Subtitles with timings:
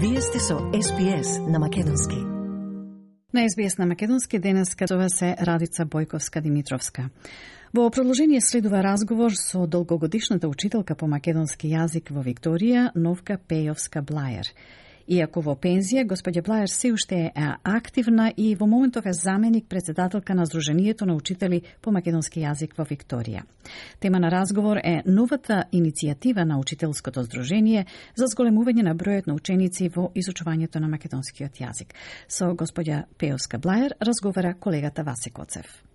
[0.00, 2.16] Вие сте со СПС на Македонски.
[3.32, 7.10] На СБС на Македонски денес катува се Радица Бојковска Димитровска.
[7.74, 14.46] Во продолжение следува разговор со долгогодишната учителка по македонски јазик во Викторија, Новка Пејовска Блајер.
[15.08, 20.34] Иако во пензија, господја Блајер се уште е активна и во моментов е заменик председателка
[20.34, 23.46] на Сдруженијето на учители по македонски јазик во Викторија.
[24.00, 29.88] Тема на разговор е новата иницијатива на Учителското здружение за зголемување на бројот на ученици
[29.88, 31.96] во изучувањето на македонскиот јазик.
[32.28, 35.88] Со господја Пеовска Блајер разговара колегата Васе Коцев.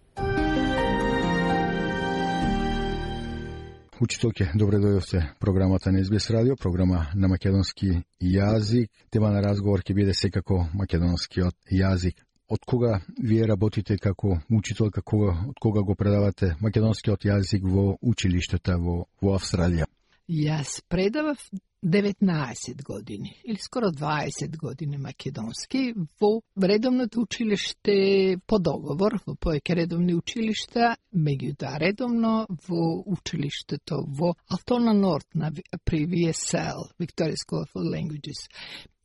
[4.02, 8.90] Учителке, добре дојдовте програмата на СБС радио, програма на македонски јазик.
[9.12, 12.18] Тема на разговор ќе биде секако македонскиот јазик.
[12.50, 18.80] Од кога вие работите како учителка, кога, од кога го предавате македонскиот јазик во училиштата
[18.82, 19.86] во, во Австралија?
[20.28, 21.38] Јас предавав
[21.84, 30.16] 19 години или скоро 20 години македонски во редовното училиште по договор во поеќе редовни
[30.16, 35.52] училишта, меѓутоа редовно во училиштето во Алтона Норт на
[35.84, 38.48] при VSL, Victoria School for Languages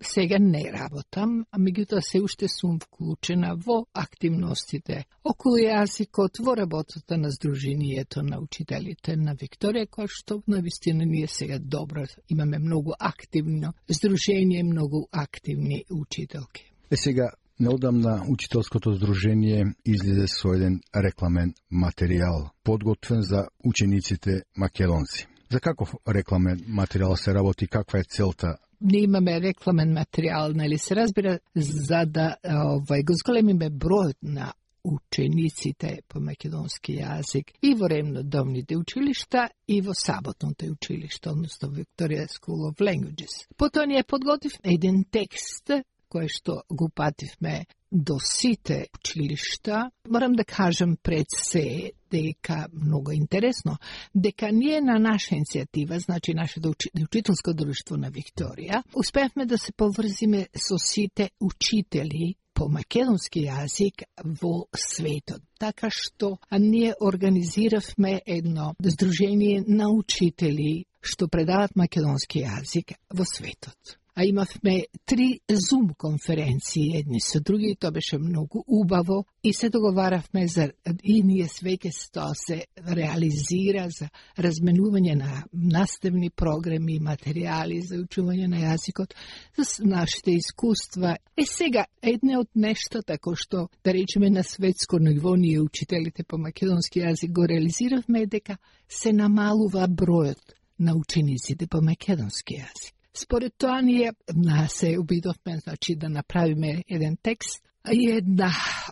[0.02, 7.18] сега не работам, а меѓутоа се уште сум вклучена во активностите околу јазикот во работата
[7.18, 12.92] на Сдруженијето на учителите на Викторија, која што на вистина ние сега добро имаме многу
[12.98, 16.72] активно Сдружение, многу активни учителки.
[16.90, 25.26] Е сега Неодамна Учителското здружение излезе со еден рекламен материјал, подготвен за учениците македонци.
[25.50, 30.96] За каков рекламен материјал се работи, каква е целта не имаме рекламен материјал, нели се
[30.96, 34.52] разбира, за да овај, го зголемиме бројот на
[34.84, 42.70] учениците по македонски јазик и во ремнодомните училишта и во саботното училишта, односно Victoria School
[42.70, 43.48] of Languages.
[43.56, 45.70] Потоа ние подготвив еден текст
[46.08, 53.76] кое што го пативме до сите училишта, морам да кажам пред се дека многу интересно,
[54.14, 60.48] дека ние на наша иницијатива, значи нашето учителско друштво на Викторија, успевме да се поврзиме
[60.56, 64.02] со сите учители по македонски јазик
[64.40, 65.42] во светот.
[65.58, 74.24] Така што ние организиравме едно здружение на учители што предават македонски јазик во светот а
[74.24, 80.72] имавме три Zoom конференции едни со други, тоа беше многу убаво и се договаравме за
[81.04, 88.50] и ние свеќе тоа се реализира за разменување на наставни програми и материјали за учување
[88.50, 89.14] на јазикот,
[89.54, 91.14] за нашите искуства.
[91.36, 96.42] Е сега, едне од нештата тако што, да речеме на светско ниво, ние учителите по
[96.42, 98.58] македонски јазик го реализиравме дека
[98.88, 102.97] се намалува бројот на учениците по македонски јазик.
[103.14, 108.50] Според тоа ние на се обидовме значи да направиме еден текст и една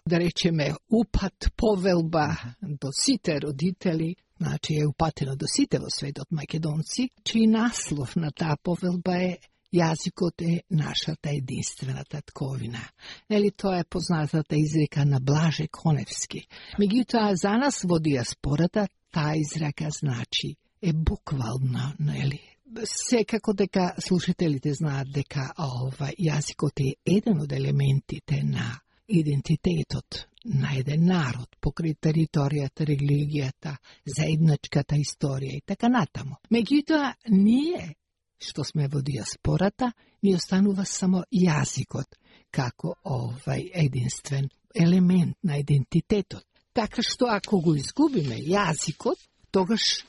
[0.09, 7.10] да речеме упат повелба до сите родители значи е упатено до сите во светот македонци,
[7.25, 9.38] чиј наслов на таа повелба е
[9.75, 12.81] Јазикот е нашата единствена татковина.
[13.31, 16.47] Нели тоа е познатата изрека на Блаже Коневски.
[16.78, 25.09] Меѓутоа за нас во диаспората таа изрека значи е буквално, нели, Секако дека слушателите знаат
[25.15, 28.72] дека ова јазикот е еден од елементите на
[29.09, 36.38] идентитетот на еден народ, покрај територијата, религијата, заедничката историја и така натаму.
[36.50, 37.97] Меѓутоа, ние,
[38.38, 42.19] што сме во диаспората, ни останува само јазикот,
[42.50, 46.44] како овај единствен елемент на идентитетот.
[46.72, 49.19] Така што ако го изгубиме јазикот,
[49.50, 50.04] тогаш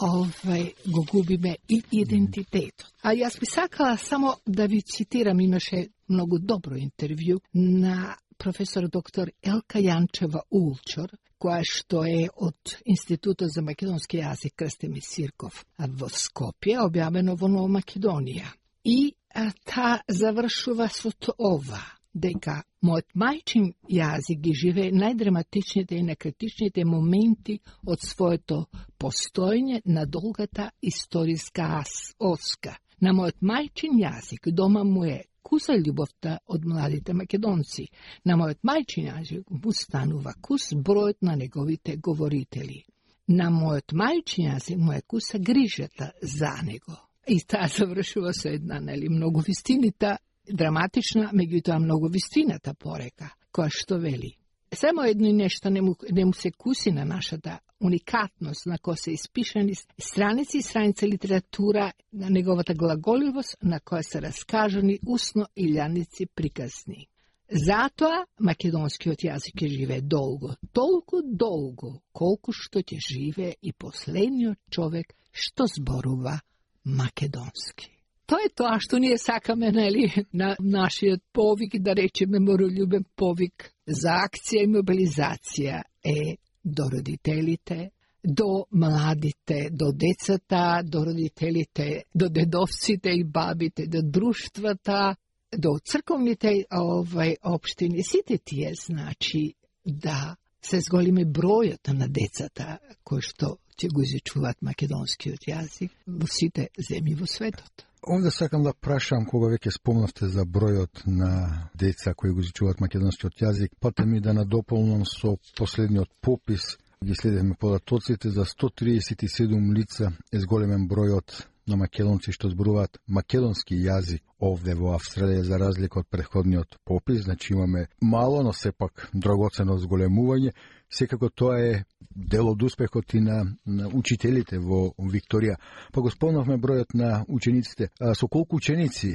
[0.00, 2.88] овај, го губиме и идентитетот.
[3.02, 9.30] А јас би сакала само да ви цитирам, имаше многу добро интервју на професор доктор
[9.42, 16.78] Елка Јанчева Улчор, која што е од Институтот за македонски јазик Крстеми Сирков во Скопје,
[16.80, 18.48] објавено во Нова Македонија.
[18.84, 21.80] И а, та завршува со ова
[22.14, 28.64] дека мојот мајчин јазик ги живее најдраматичните и некритичните моменти од своето
[29.00, 31.82] постојње на долгата историска
[32.18, 32.76] оска.
[33.00, 37.86] На мојот мајчин јазик дома му е куса љубовта од младите македонци.
[38.24, 42.84] На мојот мајчин јазик му станува кус бројот на неговите говорители.
[43.28, 46.96] На мојот мајчин јазик му е куса грижата за него.
[47.26, 50.16] И таа завршува со една, нели, многу вистинита
[50.52, 54.36] драматична, меѓутоа многу вистината порека, која што вели.
[54.72, 59.12] Само едно нешто не му, не му се куси на нашата уникатност на која се
[59.12, 66.28] испишани страници и страница литература на неговата глаголивост на која се раскажани усно и љаници
[66.34, 67.08] приказни.
[67.50, 75.16] Затоа македонскиот јазик ќе живее долго, толку долго, колку што ќе живе и последниот човек
[75.32, 76.38] што зборува
[76.84, 77.99] македонски.
[78.30, 84.20] Тоа е тоа што ние сакаме, нели, на нашиот повик, да речеме моролюбен повик за
[84.22, 87.90] акција и мобилизација е до родителите,
[88.22, 95.16] до младите, до децата, до родителите, до дедовците и бабите, до друштвата,
[95.58, 99.54] до црковните овај општини, сите тие значи
[99.84, 106.68] да се зголеми бројот на децата кои што ќе го изучуваат македонскиот јазик во сите
[106.76, 107.86] земји во светот.
[108.02, 113.42] Овде сакам да прашам кога веќе спомнавте за бројот на деца кои го изучуваат македонскиот
[113.44, 120.40] јазик, пате ми да надополнам со последниот попис ги следевме податоците за 137 лица е
[120.40, 126.78] зголемен бројот на македонци што зборуваат македонски јазик овде во Австралија за разлика од предходниот
[126.84, 130.52] попис, значи имаме мало, но сепак драгоцено зголемување.
[130.90, 135.56] Секако тоа е дел од успехот и на, на учителите во Викторија.
[135.92, 137.90] Па го спомнавме бројот на учениците.
[138.00, 139.14] А, со колку ученици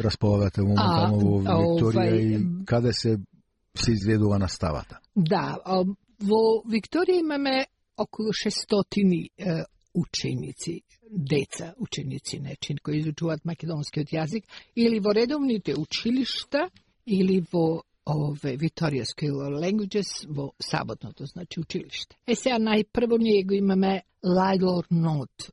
[0.00, 3.18] располагате моментално во Викторија и каде се
[3.74, 5.00] се изведува наставата?
[5.16, 7.66] Да, во Викторија имаме
[7.96, 14.44] околу 600 ученици деца, ученици нечин, кои изучуваат македонскиот јазик,
[14.76, 16.70] или во редовните училишта,
[17.06, 22.16] или во ове Victoria School of Languages во саботното, значи училиште.
[22.26, 25.50] Е сега најпрво ние го имаме Lydor Not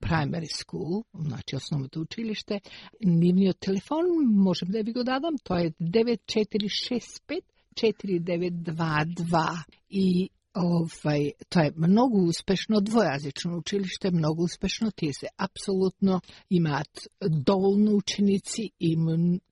[0.00, 2.60] Primary School, значи основното училиште.
[3.04, 7.40] Нивниот телефон можем да ви го дадам, тоа е 9465
[7.74, 16.88] 4922 и ovaj, to je mnogo uspešno dvojazično učilište, mnogo uspešno ti se apsolutno imat
[17.20, 18.96] dovoljno učenici i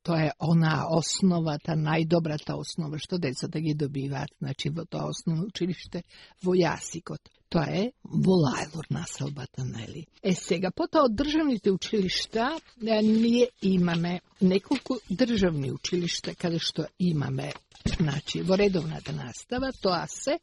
[0.03, 4.99] to je ona osnova, ta najdobra ta osnova što deca da gi dobivat, znači to
[4.99, 6.03] osnovno učilište
[6.43, 7.21] vojasikot.
[7.51, 10.05] Тоа е во Лајлор населбата, нели?
[10.23, 17.53] Е сега, потоа од државните училишта, ние имаме неколку државни училишта каде што имаме
[17.85, 20.39] Значи, во редовната настава, тоа се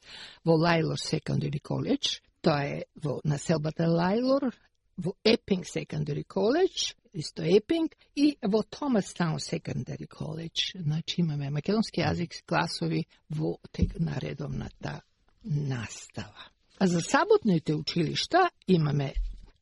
[0.46, 4.50] во Лајлор Secondary College, тоа е во населбата Лајлор,
[4.98, 10.82] во Епинг Secondary College, исто Епинг, и во Томастаун Secondary College.
[10.82, 15.02] Значи, имаме македонски јазик класови во тег на редовната
[15.44, 16.57] настава.
[16.80, 19.14] А за саботните училишта имаме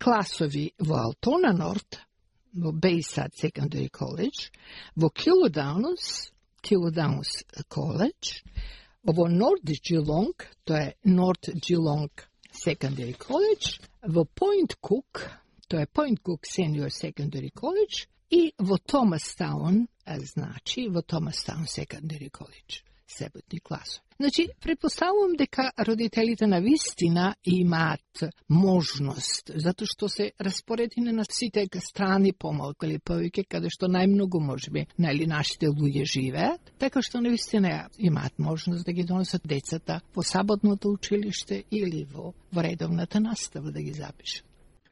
[0.04, 2.00] класови во Алтона Норт,
[2.56, 4.52] во Бейсад Секондари College,
[4.96, 6.32] во Килодаунс,
[6.62, 8.44] Килодаунс Коледж,
[9.04, 15.30] во Норт Джилонг, тоа е Норт Джилонг Секондари College, во Пойнт Кук
[15.68, 21.68] тоа е Пойнт Кук Сениор Секондари College, и во Томас Таун, значи во Томас Таун
[21.68, 24.06] Секондари College себетни класови.
[24.20, 32.32] Значи, предпоставувам дека родителите на вистина имаат можност, затоа што се распоредени на сите страни
[32.32, 37.30] помалку или повеќе, каде што најмногу може би нели нашите луѓе живеат, така што на
[37.30, 43.72] вистина имаат можност да ги донесат децата во саботното училиште или во, во редовната настава
[43.72, 44.46] да ги запишат.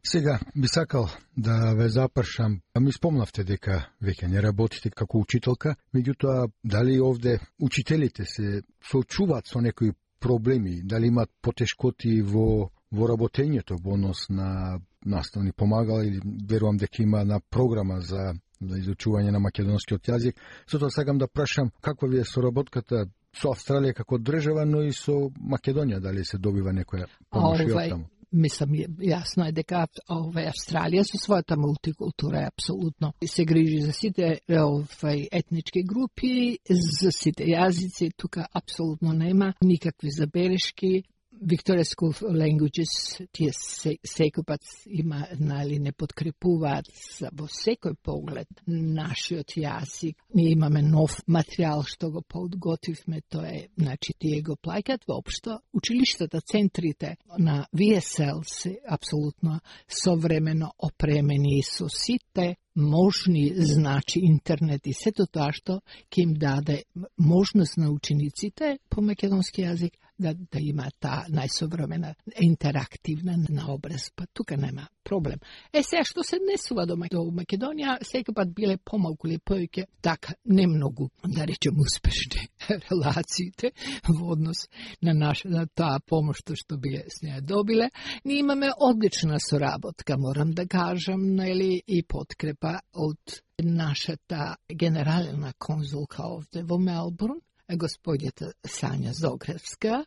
[0.05, 2.59] Сега би сакал да ве запршам.
[2.79, 9.61] Ми спомнавте дека веќе не работите како учителка, меѓутоа дали овде учителите се соочуваат со
[9.61, 16.77] некои проблеми, дали имаат потешкоти во во работењето во однос на наставни помагала или верувам
[16.77, 18.33] дека има на програма за
[18.63, 20.39] за изучување на македонскиот јазик.
[20.67, 23.05] Сото сакам да прашам каква ви е соработката
[23.35, 28.05] со Австралија како држава, но и со Македонија, дали се добива некоја помош и таму?
[28.33, 34.39] Мислам, јасно е дека ове Австралија со својата мултикултура е апсолутно се грижи за сите
[34.49, 41.03] овај етнички групи, за сите јазици, тука апсолутно нема никакви забелешки.
[41.41, 46.87] Victoria School Languages, тие секој пат има, нали, не подкрепуваат
[47.33, 50.17] во секој поглед нашиот јазик.
[50.35, 55.59] Ние имаме нов материјал што го подготвивме, тоа е, значи, тие го плаќаат воопшто.
[55.73, 65.27] Училиштата, центрите на VSL се апсолутно современо опремени со сите можни, значи интернет и сето
[65.27, 66.83] тоа што ќе им даде
[67.17, 74.13] можност на учениците по македонски јазик да, да има таа најсовремена интерактивна наобразба.
[74.15, 75.39] Па тука нема проблем.
[75.73, 80.35] Е, сега, што се днесува до, до Македонија, секој пат биле помалку или повеќе, така,
[80.45, 83.73] не многу, да речем, успешни релациите
[84.07, 84.67] во однос
[85.01, 87.89] на, наша, на таа помош што биле с неја добиле.
[88.25, 96.63] Ние имаме одлична соработка, морам да кажам, нели, и подкрепа од нашата генерална конзулка овде
[96.63, 97.39] во Мелбурн,
[97.69, 100.05] господјата Сања Зогревска.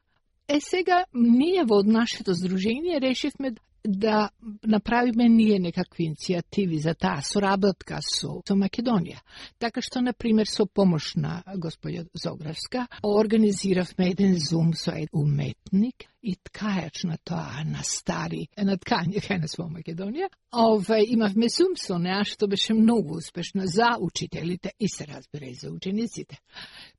[0.49, 3.55] Е сега, ние во нашето здружение решивме
[3.87, 4.31] да
[4.66, 9.21] направиме ние некакви иницијативи за таа соработка со, со Македонија.
[9.59, 16.09] Така што, на пример, со помош на господја Зогревска, организиравме еден зум со еден уметник
[16.26, 20.28] и ткајач на тоа на стари на ткање на своја Македонија.
[20.57, 25.55] Ове имавме зум со неа што беше многу успешно за учителите и се разбира и
[25.55, 26.40] за учениците.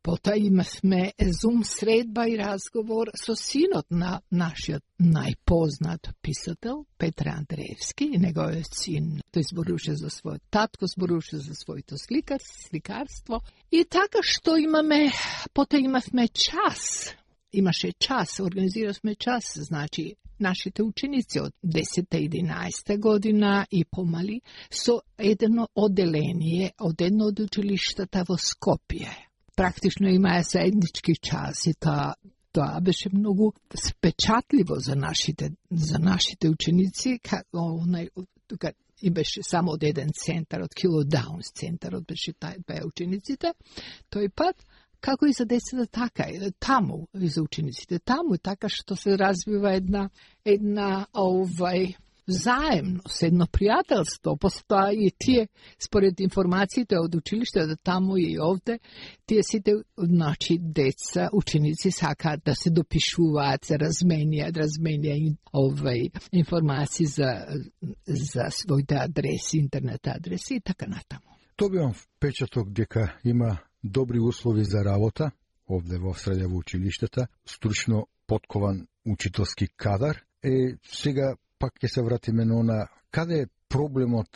[0.02, 8.20] Потоа имавме зум средба и разговор со синот на нашиот најпознат писател Петра Андреевски и
[8.22, 9.22] неговиот син.
[9.34, 13.42] Тој зборуваше за својот татко, зборуваше за своето сликар, сликарство.
[13.72, 15.12] И така што имаме,
[15.54, 17.16] потоа имавме час
[17.58, 26.72] имаше час, организиравме час, значи нашите ученици од 10-11 година и помали со едно оделение
[26.80, 29.10] од едно од училиштата во Скопје.
[29.56, 32.14] Практично имаа заеднички час и тоа
[32.58, 33.52] тоа беше многу
[33.88, 38.10] спечатливо за нашите за нашите ученици, како онај
[38.48, 38.72] тука
[39.02, 43.54] и беше само од еден центар, од Кило Даунс центарот беше тај беа учениците,
[44.10, 44.66] тој пат
[45.00, 46.26] како и за децата така,
[46.60, 50.10] таму и за учениците, таму така што се развива една
[50.46, 51.94] една овај
[52.28, 55.48] заемност, едно пријателство, постоа и тие,
[55.80, 58.80] според информациите од училиште, да таму и овде,
[59.26, 67.32] тие сите, значи, деца, ученици сакаат да се допишуваат, се разменија, разменија овај информации за,
[68.08, 71.38] за своите адреси, интернет адреси и така натаму.
[71.58, 75.32] Добивам впечаток дека има добри услови за работа,
[75.68, 80.24] овде во средја во училиштата, стручно подкован учителски кадар.
[80.44, 84.30] Е, сега пак ќе се вратиме на она, каде е проблемот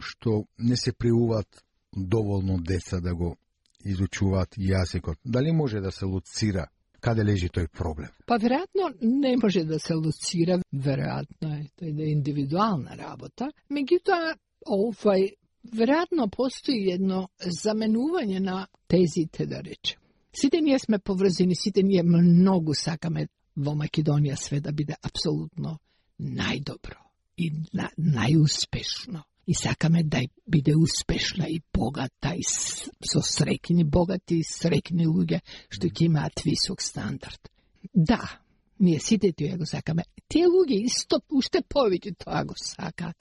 [0.00, 3.36] што не се приуваат доволно деца да го
[3.84, 5.18] изучуваат јазикот?
[5.24, 6.66] Дали може да се луцира
[7.00, 8.08] каде лежи тој проблем?
[8.26, 13.50] Па веројатно не може да се луцира, веројатно е тој да е индивидуална работа.
[13.70, 14.34] Меѓутоа,
[14.66, 15.34] овај
[15.72, 20.00] веројатно постои едно заменување на тезите, да речем.
[20.34, 25.78] Сите ние сме поврзени, сите ние многу сакаме во Македонија све да биде апсолутно
[26.20, 27.00] најдобро
[27.36, 29.24] и на, најуспешно.
[29.46, 35.90] И сакаме да биде успешна и богата и со срекни богати и срекни луѓе што
[35.90, 37.50] ќе имаат висок стандард.
[37.92, 38.40] Да,
[38.80, 40.04] ние сите тоа го сакаме.
[40.28, 43.20] Тие луѓе исто уште повеќе тоа го сакаат.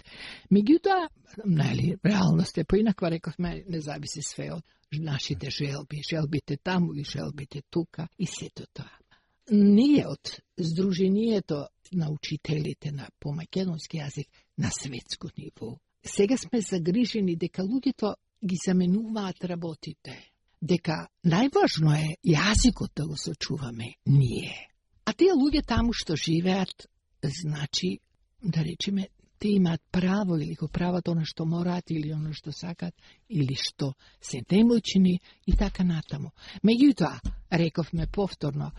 [0.51, 1.09] Меѓутоа,
[1.45, 7.63] нали, реалност е поинаква, рековме, не зависи све од нашите желби, желбите таму и желбите
[7.69, 9.02] тука и сето тоа.
[9.51, 15.77] Ние од Сдруженијето на учителите на по македонски јазик на светско ниво.
[16.05, 20.15] Сега сме загрижени дека луѓето ги заменуваат работите,
[20.61, 24.69] дека најважно е јазикот да го сочуваме ние.
[25.05, 26.87] А тие луѓе таму што живеат,
[27.23, 27.99] значи,
[28.43, 29.09] да речеме,
[29.39, 32.95] те имаат право или го прават оно што мораат или оно што сакат
[33.27, 36.31] или што се немоćни и така натаму.
[36.63, 37.19] Меѓутоа,
[37.51, 38.71] рековме повторно,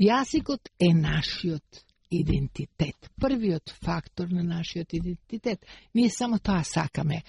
[0.00, 5.66] јазикот е нашиот идентитет, првиот фактор на нашиот идентитет.
[5.94, 7.22] Ние само тоа сакаме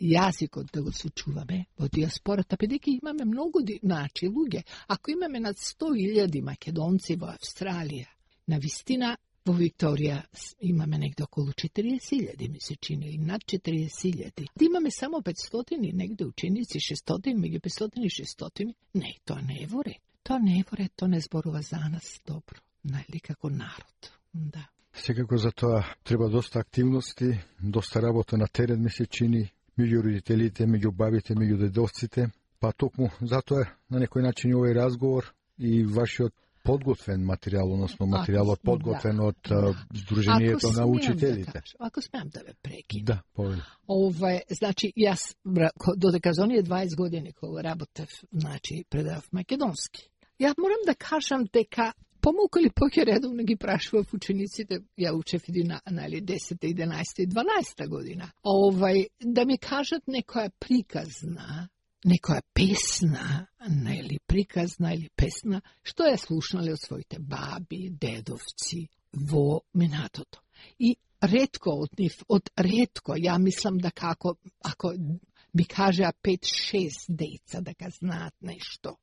[0.00, 4.64] јазикот да го сочуваме во диаспората, бидејќи имаме многу значи луѓе.
[4.88, 8.08] Ако имаме над 100.000 македонци во Австралија,
[8.48, 10.22] на вистина Во Викторија
[10.64, 14.46] имаме негде околу 40.000, ми се чини, или над 40.000.
[14.56, 18.74] Да имаме само 500 негде ученици, 600, меѓу 500 и 600.
[18.94, 20.00] Не, тоа не е во ред.
[20.24, 22.56] Тоа не е во ред, тоа не зборува за нас добро,
[22.88, 24.12] најли како народ.
[24.32, 24.62] Да.
[24.96, 30.64] Секако за тоа треба доста активности, доста работа на терен ми се чини, меѓу родителите,
[30.66, 35.28] меѓу бабите, меѓу дедовците, па токму затоа на некој начин овој разговор
[35.58, 36.32] и вашиот
[36.64, 39.72] подготвен материјал, односно материјалот подготвен да, од да.
[40.00, 41.50] Сдруженијето на учителите.
[41.52, 43.04] Да кажу, ако смеам да ве прекинам.
[43.04, 43.60] Да, повели.
[43.88, 45.34] Ова значи, јас,
[45.96, 50.08] додека за оние 20 години кога работев, значи, предав македонски.
[50.40, 55.62] Ја морам да кажам дека помалку или поќе редовно ги прашував учениците, ја учев и
[55.64, 61.68] на, нали, 10, 11 и 12 година, овај, да ми кажат некоја приказна
[62.04, 63.46] некоја песна,
[63.94, 68.84] или приказна или песна, што ја слушнале од своите баби, дедовци
[69.30, 70.42] во минатото.
[70.78, 74.92] И ретко од нив, од ретко, ја мислам да како, ако
[75.54, 78.98] би кажеа 5-6 деца да га знаат нешто.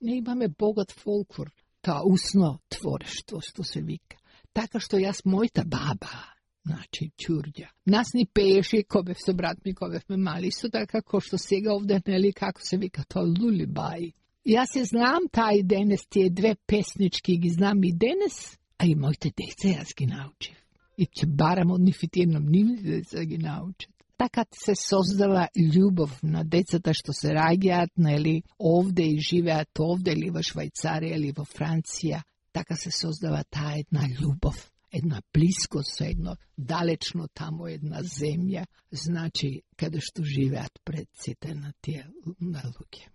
[0.00, 1.50] Не имаме богат фолклор,
[1.80, 4.18] та усно творештво, што се вика.
[4.52, 6.10] Така што јас, мојта баба,
[6.66, 7.70] значи чурѓа.
[7.86, 11.38] Нас ни пееше кога бев со брат ми, кога бевме мали, исто така како што
[11.38, 14.12] сега овде, нели, како се вика тоа лулибај.
[14.46, 19.32] Јас се знам тај денес, тие две песнички ги знам и денес, а и моите
[19.32, 20.56] деца јас ги научив.
[20.96, 22.46] И ќе барам од нив и тие едном
[22.82, 23.95] деца ги научат.
[24.18, 30.30] Така се создава љубов на децата што се раѓаат, нели, овде и живеат овде или
[30.30, 32.22] во Швајцарија или во Франција.
[32.52, 39.62] Така се создава таа една љубов една близкост со едно далечно тамо една земја, значи
[39.76, 42.06] каде што живеат предците на тие
[42.40, 43.08] на луѓе.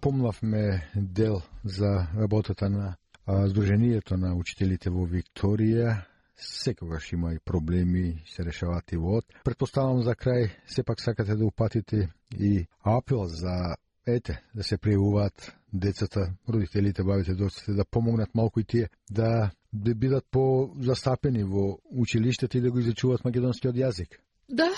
[0.00, 2.96] Помнавме дел за работата на
[3.26, 6.02] Сдруженијето на учителите во Викторија.
[6.40, 9.24] Секогаш има и проблеми, се решаваат и вод.
[9.44, 16.32] Предпоставам за крај, сепак сакате да упатите и апел за ете, да се пријавуваат децата,
[16.48, 22.60] родителите, бабите, доците, да помогнат малку и тие, да да бидат по-застапени во училиштето и
[22.60, 24.18] да го изучуваат македонскиот јазик.
[24.48, 24.70] Да,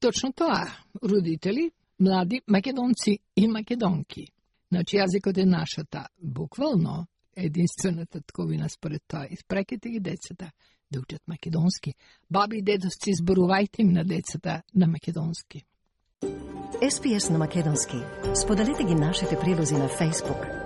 [0.00, 0.68] точно тоа.
[1.02, 4.26] Родители, млади македонци и македонки.
[4.68, 9.26] Значи, јазикот е нашата, буквално, единствената тковина според тоа.
[9.30, 10.50] Испреките ги децата
[10.92, 11.94] да учат македонски.
[12.30, 15.64] Баби и дедовци, зборувајте им на децата на македонски.
[16.82, 17.96] SPS на македонски.
[18.34, 20.57] Споделете ги нашите прилози на Facebook,